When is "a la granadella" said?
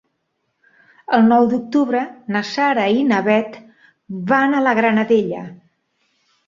4.61-5.49